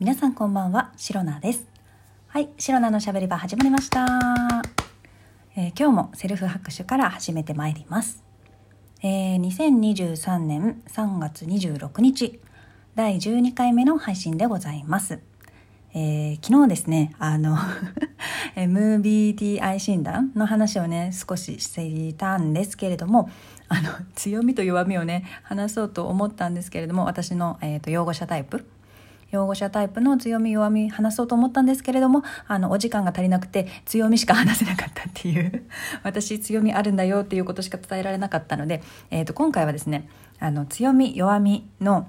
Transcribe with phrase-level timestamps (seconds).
[0.00, 1.66] 皆さんこんばんは、シロナです。
[2.28, 4.06] はい、シロナのしゃべり場始まりました、
[5.56, 8.22] えー、今日もセルフ拍手から始めてまいります。
[9.02, 12.38] えー、2023年3月26日、
[12.94, 15.18] 第12回目の配信でございます。
[15.94, 17.58] えー、昨日ですね、あの
[18.54, 23.30] MBTI 診断の話をね、少ししていたんですけれども、
[23.66, 28.64] あの、強みと弱みをね、話そうと思ったんですけれども、私の、えーと、擁護者タイプ
[29.30, 35.66] 擁護者タイプの強み弱み話そうと思ったんですけれどもあのお時間が足りなくて強みしか話せなかったっていう
[36.02, 40.08] 私強みあるんだよっていうことしか伝えられなかったので、えーと、今回はですね
[40.40, 42.08] あの強み弱みの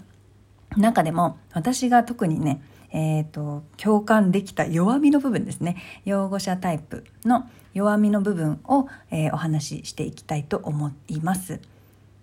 [0.78, 2.62] 中でも私が特にね
[2.92, 11.60] えーと、共感できた弱みの部分ですね擁護者タイプの弱みの部分を、えー、お話ししていきたいと思います。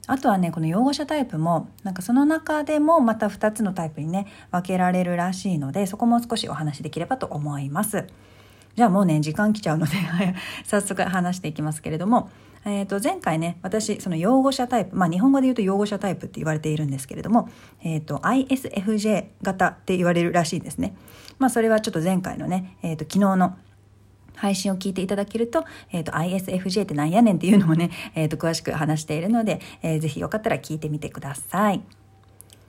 [0.07, 8.07] あとはねこの擁護者タイプもなんかその中でもまた2つのタイプにね分けられるらしいのでそこも少しお話しできればと思います。
[8.77, 9.93] じゃあもうね時間来ちゃうので
[10.65, 12.29] 早速話していきますけれども、
[12.67, 17.49] えー、と前回ね私その擁護者タイプまあ日本語で言うと擁護者タイプって言われているんですけれども、
[17.83, 20.95] えー、と ISFJ 型って言われるらしいんですね。
[21.39, 23.57] まあそれはちょっと前回のね、えー、と昨日の
[24.37, 31.83] 配信を聞いていただけると、えっ、ー、と、ISFJ ってなんやねんっていうのもね、えっ、ー、と、詳しく話しているので、えー、ぜひよかったら聞いてみてください。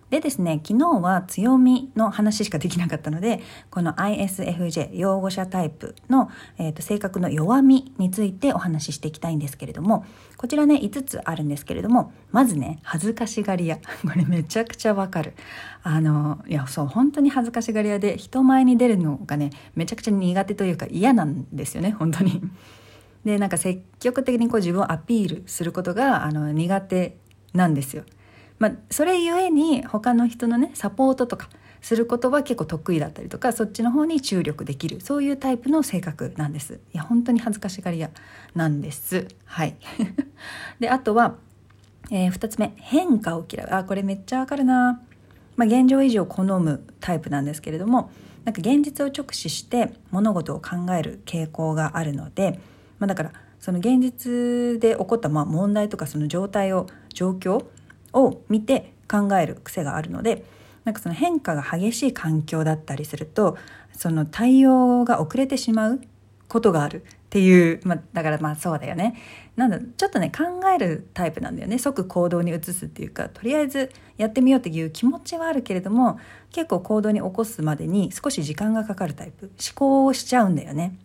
[0.09, 10.05] でですね、昨日は強みの話しかできなかったので、この ISFJ、擁護者タイプの、えーと、性格の弱みについてお話ししていきたいんですけれども、
[10.37, 13.77] こちらね、5つあるんですけれども、まずね、恥ずかしがり屋。
[14.01, 15.33] これめちゃくちゃわかる。
[15.83, 22.41] あの、いや、そう、本当に恥ずかしがり屋で、人前に出るのがね、めちゃくちゃ苦手というか嫌なんですよね、本当に。
[23.25, 27.17] で、なんか積極的にこう自分をアピールすることが、あの、苦手
[27.53, 28.05] なんですよ。
[28.59, 31.49] まあ、それゆえに他の人のねサポートとか
[31.81, 36.79] することは結構得意だったりとかそっちの方に注力できるそういうタイプの性格なんです。
[36.93, 38.09] いや本当に恥ずかしがり屋
[38.55, 39.27] なんです。
[39.45, 39.75] はい。
[40.79, 41.35] であとは、
[42.09, 43.67] えー、2つ目変化を嫌う。
[43.71, 45.01] あこれめっちゃわかるな。
[45.55, 48.11] まあ、現状維持を好むタイプなんですけれども
[48.45, 52.59] なんか現実を直視して物事を考える傾向があるので、
[52.99, 57.65] まあ、だからその現実で起こったまあ問題とかその状態を状況
[58.17, 60.43] を見て考える癖があるので
[60.83, 63.57] なんかその変化が激しい環境だったりすると
[63.93, 66.01] その対応が遅れてしまう
[66.47, 69.15] ことがあるっていう、ま、だからまあそうだよね。
[69.57, 71.77] なんだちょっとね考えるタイプなんだよね。
[71.77, 76.19] 即行動に移すっていうかとりあえずやってみようっていう気持ちはあるけれども
[76.51, 79.47] 結構行動に起こすまでに少し時間がかかるタイプ。
[79.47, 80.97] 思考をしちゃうんだよね。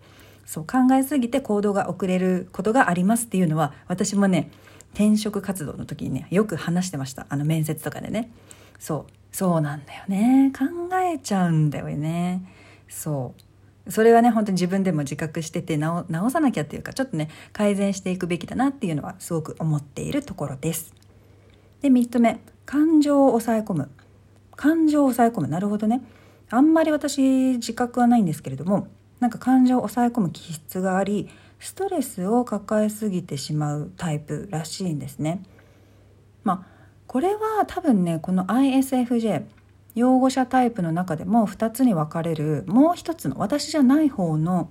[0.47, 4.51] そう考えすぎて行動が遅れることがありますっていうのは私もね
[4.95, 7.27] 転職活動の時にねよく話してました。
[7.29, 8.31] あの面接とかでね。
[8.79, 9.13] そう。
[9.35, 10.53] そうなんだよね。
[10.57, 10.65] 考
[10.97, 12.43] えちゃうんだよね。
[12.89, 13.35] そ
[13.87, 13.91] う。
[13.91, 20.95] それはね本当に自分でも自覚してて直さなきゃっていうかちょっとね改善していくべきだなっていうのはすごく思っているところです。
[21.81, 22.41] で3つ目。
[22.65, 23.91] 感情を抑え込む。
[24.55, 25.49] 感情を抑え込む。
[25.49, 26.01] なるほどね。
[26.51, 27.23] あんまり私
[27.55, 28.87] 自覚はないんですけれども
[29.21, 31.31] なんか感情を抑え込む気質があり
[31.63, 35.45] ストレスを抱えすぎてしまうタイプらしいんですね。
[36.43, 36.73] まあ
[37.07, 39.45] これは多分ねこの ISFJ
[39.95, 44.71] 擁護者タイプの中でも2つに分かれるもう一つの私じゃない方の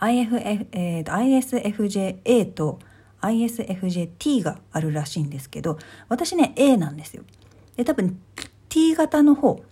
[0.00, 2.80] IFF、えー、ISFJA と
[3.20, 7.22] ISFJT があるらしいんですけど私ね A なんですよ。
[7.76, 8.20] で多分
[8.68, 9.62] T 型の方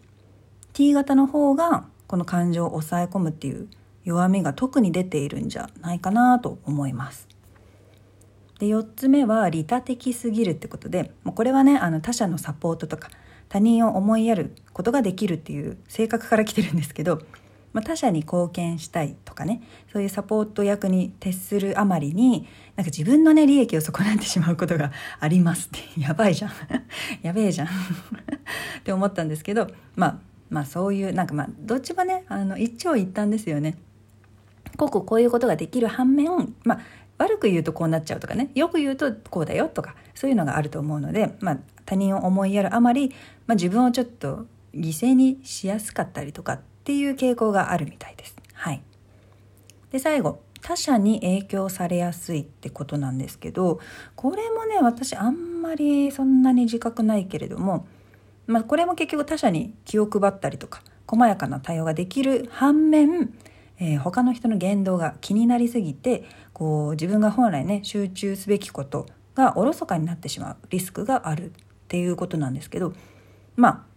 [0.74, 3.68] T 型の方がこの感情を抑え込むっていう
[4.08, 7.28] 弱みが特に出ているんじゃないかなと思います。
[8.58, 13.10] で4つ目は利他的すぎるってことでもうこれはねあの他者のサポートとか
[13.48, 17.22] 他人を思いやることができるっていう性格から来てるんですけど、
[17.72, 24.90] まあ、他者に貢献したいとかねそういうサポート役に徹するあまりになんか自分のね利益を損なってしまうことが
[25.20, 26.50] ありますって やばいじゃん
[27.22, 27.70] やべえじゃん っ
[28.82, 30.18] て思ったんですけどまあ
[30.48, 33.76] まあそういうなんかまあどっちもねあの一長一短ですよね。
[34.78, 36.80] こうここういうことができる反面、まあ、
[37.18, 43.10] 悪く言うとこうなっちゃうとかねよく言うとこうだよとかそういうのがあると思うので、まあ、他人を思いやるあまり、
[43.46, 48.36] まあ、自分をちょっと犠牲にしやすかったりとかっていう傾向があるみたいです。
[48.54, 48.80] はい、
[49.90, 53.80] で最後他者に影響されやすいってことなんですけど
[54.14, 57.86] これもね私あんまりそんなに自覚ないけれども、
[58.46, 63.32] まあ、これも結局他者に気を配ったりとか細やかな対応ができる反面
[63.80, 71.52] えー、他の人の言動が気になりすぎてこう自分が本来ね集中すべきことがおろそかになってしまうリスクがあるっ
[71.88, 72.92] ていうことなんですけど
[73.56, 73.88] まあ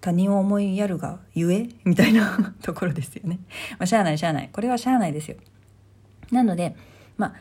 [0.00, 3.40] 他人を思いやるがゆえみたいな ところですよね。
[3.72, 4.50] まあ、しゃあないしゃあない。
[4.52, 5.36] これはしゃあないですよ。
[6.30, 6.76] なので、
[7.16, 7.34] まあ、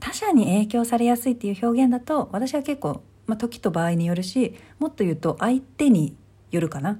[0.00, 6.16] 他者に影響されやすいっていう表現だと私は結構、まあ、時と場合によるしもっと言うと相手に
[6.50, 6.98] よるかな。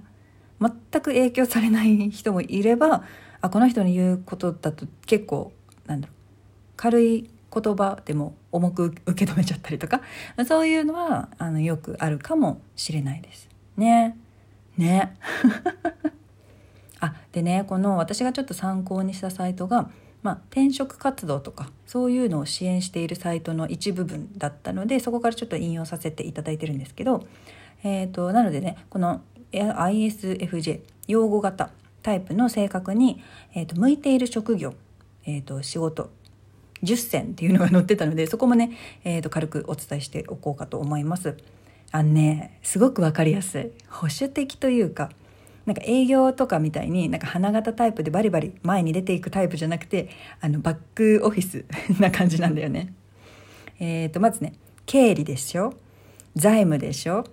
[0.61, 0.71] 全
[1.01, 3.05] く影響されない人もいれば
[3.41, 5.53] あこの人に言うことだと結構
[5.87, 6.17] なんだろう
[6.77, 10.03] 軽い言葉でも重く受け止めちゃったりとか
[10.47, 14.17] そういうのはあのよくあるかもしれないですね。
[14.77, 15.17] ね
[17.01, 19.91] あでねこの私がちょっと参考にしたサイトが、
[20.23, 27.27] まあ、転職活動とかそういうのを支援しているサイトの一部分だったのでそこからちょっと引用させていただいてるんですけど、
[27.83, 29.21] えーと、なのでねこの
[29.53, 31.71] ISFJ 用語型
[32.03, 33.23] タイプの性格に、
[33.55, 34.75] えーと、向いている職業、
[35.27, 36.11] えーと、仕事
[36.83, 38.71] 10選っていうのが載ってたのでそこもね、
[39.05, 41.37] えー、と軽くお伝えしておこうかと思います。
[41.91, 45.11] あのねすごく分かりやすい保守的というか
[45.65, 50.11] なんか営業とかみたいになんか花形タイプでバリバリ前に出ていくタイプじゃなくて
[50.41, 51.65] あのバックオフィス
[52.01, 52.95] な感じなんだよね。
[53.81, 54.53] えー、とまずね
[54.87, 55.75] 経理でしょ？
[56.37, 57.25] 財務でしょ？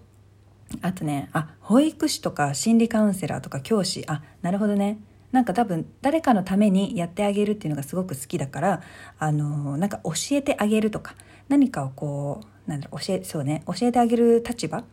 [0.81, 4.03] あとねあ保育士とか心理カウンセラーとか教師。
[4.07, 4.99] あなるほどね。
[5.31, 8.81] なんか多分誰かのためにやってあげるっていうのがすごく好きだから
[9.19, 11.15] あのなんか教えてあげるとか
[11.49, 14.85] 何かをこうなんだろう教えそうね教えてあげる立場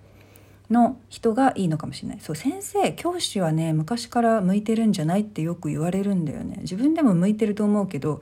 [0.68, 2.20] の人がいいのかもしれない。
[2.20, 6.58] そう先生教師はね昔から向いてるんじゃないってよく言われるんだよね。
[6.62, 8.20] 自分でも向いてると思うけど、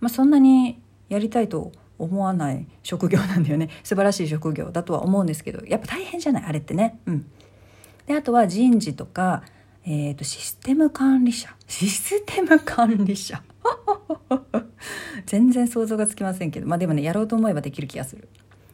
[0.00, 3.68] まあ、そんなにやりたいと思わない職業なんだよね。
[3.84, 6.44] 素晴らしい職業だとは思うんですけどやっぱ大変じゃない？
[6.44, 6.98] あれってね。
[7.06, 7.26] うん。
[8.06, 9.42] であとは人事とか、
[9.86, 11.54] えーと、システム管理者。
[11.66, 13.42] システム管理者。
[15.26, 16.66] 全然想像がつきませんけど。
[16.66, 18.28] まあでもねやろうと思えばできる気がする。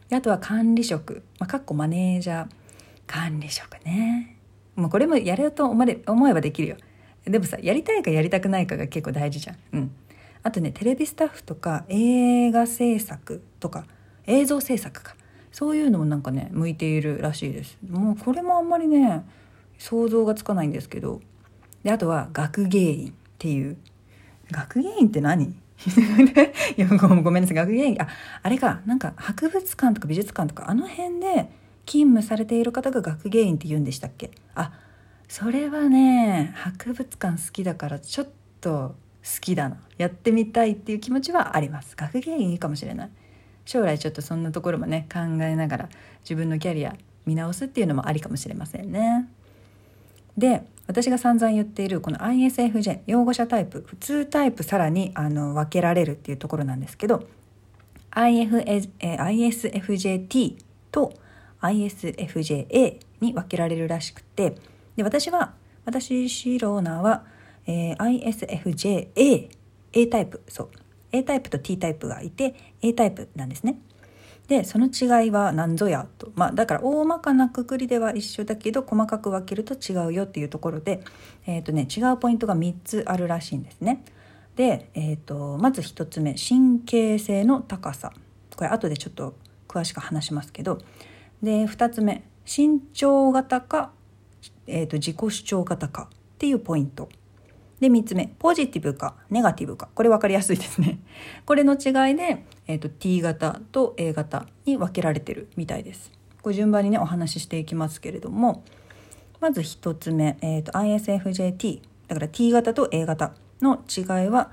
[0.09, 2.47] であとは管理職、まあ、かっこマネージャー
[3.07, 4.37] 管理職ね。
[4.75, 5.83] もうこれもやろうと思
[6.27, 6.77] えばできるよ。
[7.25, 9.57] でもさやりたいかやりたくないかが結構大事じゃん。
[9.73, 9.91] うん。
[10.43, 13.85] あとねテレビスタッフとか映画制作とか
[14.25, 15.15] 映像制作か。
[15.51, 17.77] そういうのもなんかね向いているらしいです。
[17.89, 19.25] もうこれもあんまりね
[19.77, 21.19] 想像がつかないんですけど。
[21.83, 23.77] であとは学芸員っていう。
[24.51, 25.43] 学芸員って何？
[26.77, 27.55] いやごめんなさい。
[27.55, 27.97] 学芸員。
[28.01, 28.07] あ
[28.43, 28.81] あれか。
[28.85, 31.49] なんか博物館とか美術館とかあの辺で
[31.85, 34.31] 勤務されている方が学芸員って言うんでしたっけ？
[34.55, 34.71] あ
[35.27, 38.27] それはね博物館好きだからちょっ
[38.61, 41.95] と好きだなやってみたいっていう気持ちはあります。
[41.95, 43.09] 学芸員いいかもしれない。
[43.65, 45.89] 将来ちょっとそんなところもね考えながら
[46.21, 46.95] 自分のキャリア
[47.25, 49.29] 見直すっていうのもありかもしれませんね。
[50.37, 57.27] で私が散々言っているこの ISFJ 用語者タイプ普通タイプさらにあの分けられるっていうところなんですけど
[58.11, 58.97] ISFJT
[60.91, 61.13] と
[61.61, 64.57] ISFJA に分けられるらしくて
[64.95, 65.53] で私は
[65.85, 67.25] 私シローナは
[67.67, 69.49] えー、ISFJA
[69.93, 70.69] A タイプそう。
[71.11, 73.79] A タイプと T タイプがいて A タイプなんですね。
[74.47, 76.31] でその違いは何ぞやと。
[76.35, 81.01] まあだから大まかなくくりでは一緒だけど細かく分けると違うよっていうところで、
[81.45, 84.03] えーとね、違うポイントが3つあるらしいんですね。
[84.55, 88.11] で、えーと、まず1つ目神経性の高さ。
[88.55, 89.35] これ後でちょっと
[89.67, 90.79] 詳しく話しますけど。
[91.41, 93.91] で2つ目身長型か、
[94.67, 97.09] えーと自己主張型かっていうポイント。
[97.81, 99.89] で3つ目ポジティブかネガティブか。
[99.95, 100.99] これ分かりやすいですね。
[101.45, 106.11] これの違いで、えーと、T 型と A 型に分けられてるみたいです。
[106.43, 108.63] こ順番にねお話ししていきますけれども
[109.39, 114.51] まず1つ目、えーと、ISFJT だから T 型と A 型の違いは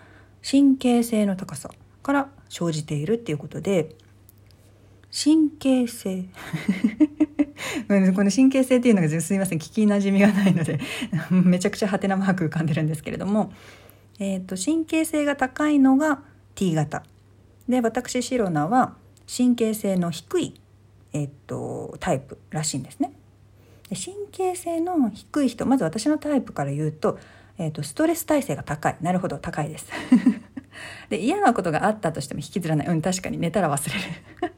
[0.48, 1.70] 神経性の高さ
[2.02, 3.96] から生じているっていうことで
[5.10, 6.24] 神経性。
[7.88, 10.78] この神経性っていうのがすみません聞きなじみがないので
[11.30, 13.52] めちゃくちゃハテナマーク浮かんでるんですけれども、
[14.18, 16.22] えーと、神経性が高いのが
[16.54, 17.04] T 型。
[17.68, 18.96] で私シロナは
[19.34, 20.60] 神経性の低い、
[21.12, 23.12] えーと、タイプらしいんですね。
[23.90, 27.18] で神経性の低い人まず私のタイプから言うと,、
[27.58, 28.96] えーとストレス耐性が高い。
[29.00, 29.86] なるほど高いです。
[31.10, 32.86] で嫌なことがあったとしても引きずらない。
[32.86, 34.57] うん確かに寝たら忘れる。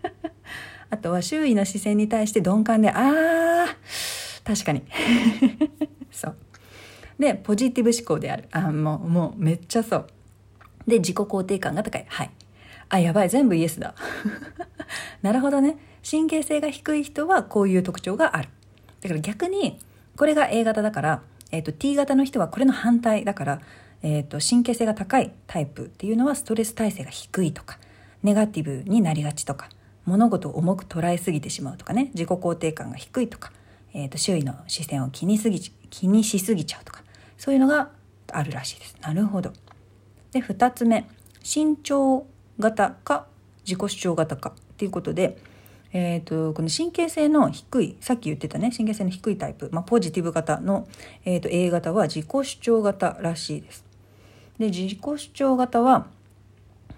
[0.91, 3.67] あとは周囲の視線に対して鈍感で、ああ、
[4.45, 4.83] 確かに。
[6.11, 6.37] そう。
[7.19, 8.49] で、ポジティブ思考である。
[8.51, 10.07] あもう、もうめっちゃそう。
[10.87, 12.07] で、自己肯定感が高い。
[12.09, 12.31] はい。
[12.89, 13.95] あ、やばい、全部イエスだ。
[15.23, 15.77] なるほどね。
[16.09, 18.49] 神経性が低い人はこういう特徴がある。
[19.01, 19.79] だから逆に、
[20.17, 23.61] これが A 型だから、えっ、ー、と、T 型の人はこれの反対だから、
[24.03, 27.79] えっ、ー、と、神経性が高いタイプっていうのはストレス耐性が低いとか、
[28.23, 29.69] ネガティブになりがちとか、
[30.05, 33.53] 物事を重く捉えすぎてしまうとかね自己肯定感が低いとか、
[33.95, 37.03] えーと、周囲の視線を気にすぎ気にしすぎちゃうとか
[37.37, 37.91] そういうのが
[38.33, 38.97] あるらしいです。
[39.01, 39.53] なるほど。
[40.33, 41.09] で2つ目
[41.43, 42.27] 身長
[42.59, 43.27] 型か
[43.65, 45.39] 自己主張型かっていうことで、
[45.93, 50.87] えーと、この神経性の低いさっき言ってたね神経性の低いタイプ、まあ、ポジティブ型の、
[51.25, 53.85] えーと、A 型は自己主張型らしいです。
[54.59, 56.07] で自己主張型は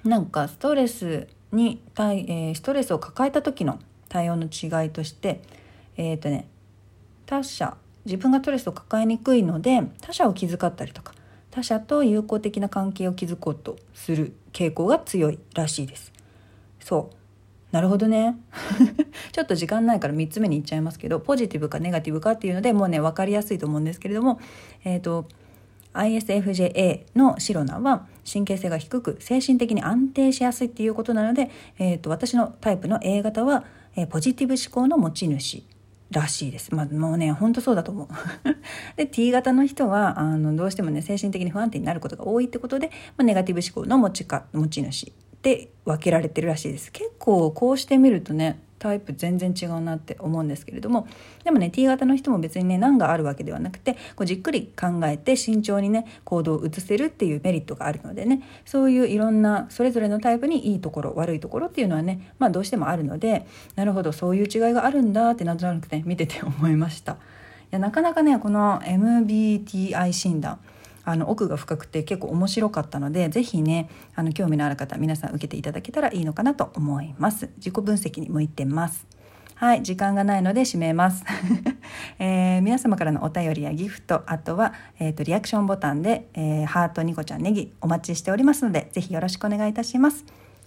[0.05, 3.79] なんかストレスに対、えー、ストレスを抱えた時の
[4.09, 5.43] 対応の違いとして
[5.97, 6.49] えっ、ー、とね
[7.27, 11.15] 他者自分がストレスを抱えにくいので他者を気遣ったりとか
[11.51, 16.13] 他者と友好的な関係を築こうとする傾向が強いらしいです。
[16.81, 17.17] そう
[17.73, 18.37] なるほどね
[19.33, 24.41] ちょっと時間ないから3つ目に言っちゃいますけどポジティブかネガティブかっていうのでもうね分かりやすいと思うんですけれども
[24.85, 25.27] えっ、ー、と
[25.95, 33.64] ISFJA のシロナは神経性が低く精神的に安定しやすいっていうことなので、えーと、私のタイプの A 型は、
[33.97, 35.62] えー、ポジティブ思考の持ち主
[36.11, 36.75] らしいです。
[36.75, 38.09] まあ、もうね、ほんとそうだと思う。
[38.97, 45.12] で、T 型の人は、あの、どうしてもね、精神的に不安定になることが多いってことで、まあ、ネガティブ思考の持ちか、持ち主
[45.43, 46.93] で分けられてるらしいです。
[46.93, 51.07] 結構こうしてみるとね、タイプ全然違うなって思うんですけれども
[51.45, 63.47] でもね T 型の人も別にね難があるわけではなくてこうじっくり考えて慎重にね行動を移せるっていうメリットがあるのでねそういういろんなそれぞれのタイプにいいところ悪いところっていうのはねまあどうしてもあるので
[63.77, 67.12] なるほどそういう違いがあるんだってなんとなくね見てて思いました。
[67.12, 67.17] い
[67.71, 70.59] やなかなかねこの MBTI 診断
[71.05, 77.51] あの奥が深くて結構面白かったので是非ねあの興味のある方皆さん受けていただけたらいいのかなと思います。
[77.57, 79.07] 自己分析に向いてます。
[79.63, 81.25] はい時間がないので締めます、
[82.19, 90.25] えー、皆様からのお便りやギフトあとは、えーと、リアクションボタンで、えー、ハートニコちゃんネギお待ちしておりますので是非よろしくお願いいたします。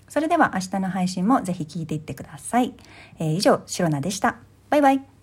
[0.07, 2.73] それでは明日の配信もぜひ聞いていってください、
[3.19, 4.37] えー、以上シロナでした。
[4.69, 5.14] バイバイ。